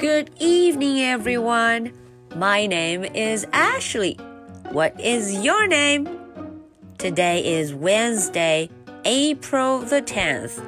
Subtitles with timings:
[0.00, 1.92] Good evening, everyone.
[2.34, 4.18] My name is Ashley.
[4.70, 6.08] What is your name?
[6.98, 8.68] Today is Wednesday,
[9.04, 10.60] April the 10th.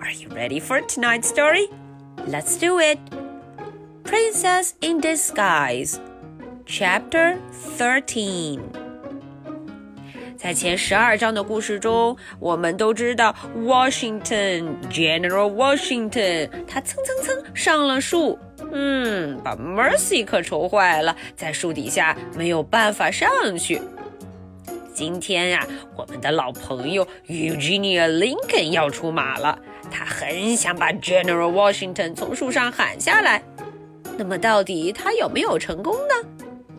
[0.00, 1.68] Are you ready for tonight's story?
[2.26, 2.98] Let's do it.
[4.04, 6.00] Princess in Disguise,
[6.64, 8.60] Chapter 13.
[10.36, 18.38] 在前十二章的故事中，我们都知道 Washington General Washington 他蹭蹭蹭上了树，
[18.73, 23.81] 嗯，把 Mercy 可愁坏了，在树底下没有办法上去。
[24.93, 29.57] 今天呀，我们的老朋友 Eugenia Lincoln 要出马了，
[29.89, 33.41] 他很想把 General Washington 从树上喊下来。
[34.17, 36.29] 那么，到底他有没有成功呢？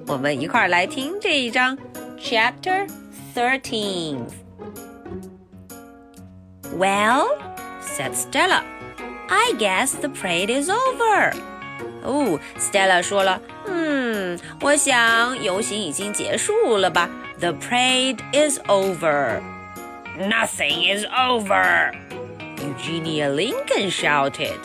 [0.07, 1.79] 我们一块儿来听这一章
[2.21, 2.87] Chapter。
[3.35, 4.31] 13th.
[6.79, 7.27] Well,
[7.81, 8.63] said Stella,
[9.29, 11.33] I guess the parade is over.
[12.05, 17.11] 哦，Stella 说了，嗯，我想游行已经结束了吧
[17.41, 19.41] ？The parade is over.
[20.19, 21.93] Nothing is over.
[22.59, 24.59] Eugenia Lincoln shouted.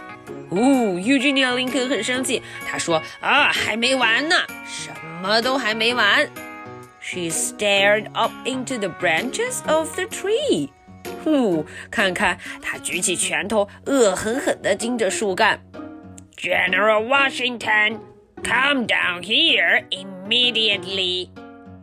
[0.50, 4.36] 哦，Eugenia Lincoln 很生气，她说啊，还没完呢，
[4.68, 6.28] 什么都还没完。
[7.02, 10.70] she stared up into the branches of the tree.
[11.24, 15.60] 呼，看看他举起拳头，恶狠狠地盯着树干。
[16.39, 18.01] General Washington,
[18.43, 21.29] come down here immediately.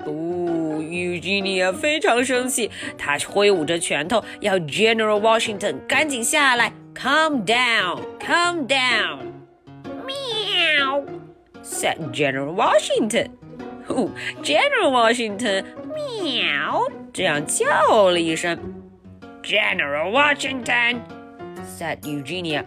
[0.05, 6.73] 哦，Eugenia 非常生气，她挥舞着拳头，要 General Washington 赶紧下来。
[6.93, 9.31] Come down, come down.
[10.05, 11.05] Meow,
[11.63, 13.29] said General Washington.
[14.43, 15.63] General Washington
[16.23, 18.57] 喵这样叫了一声。
[19.43, 21.01] General Washington
[21.65, 22.65] said Eugenia,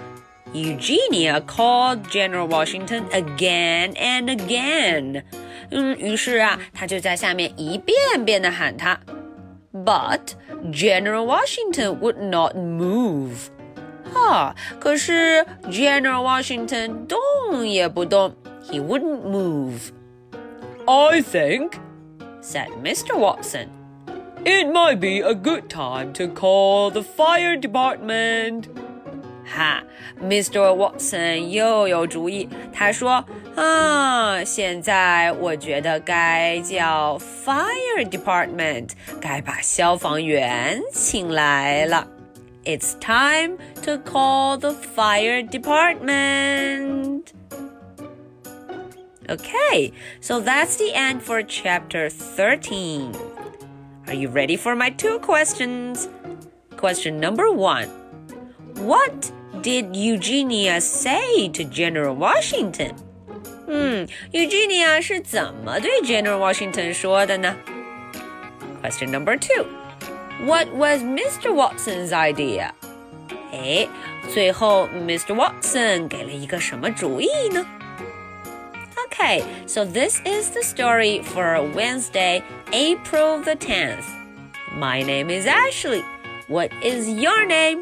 [0.54, 5.24] Eugenia called General Washington again and again.
[5.72, 9.00] 嗯，于是啊，他就在下面一遍遍的喊他。
[9.74, 10.36] But
[10.72, 13.50] General Washington would not move.
[14.14, 18.36] 哈，可是 General Washington 动也不动，
[18.72, 19.92] He wouldn't move.
[20.88, 21.74] I think,
[22.42, 23.18] said Mr.
[23.18, 23.68] Watson,
[24.46, 28.66] it might be a good time to call the fire department.
[29.50, 29.84] 哈，
[30.22, 30.74] Mr.
[30.76, 38.90] Watson 又有主意，他说：“啊，现在我觉得该叫 fire department，
[39.22, 42.08] 该把消防员请来了。”
[42.66, 47.26] It's time to call the fire department.
[49.28, 53.12] Okay, so that's the end for chapter 13.
[54.08, 56.08] Are you ready for my two questions?
[56.78, 57.88] Question number one
[58.82, 59.32] What
[59.62, 62.94] did Eugenia say to General Washington?
[63.68, 67.56] 嗯，Eugenia 是怎么对 General Washington 说的呢？
[68.82, 69.66] Question number two.
[70.46, 71.52] What was Mr.
[71.54, 72.72] Watson's idea?
[73.52, 73.88] 哎，
[74.34, 75.34] 最后 Mr.
[75.34, 77.66] Watson 给了一个什么主意呢？
[79.10, 84.04] Okay, so this is the story for Wednesday, April the 10th.
[84.78, 86.04] My name is Ashley.
[86.48, 87.82] What is your name?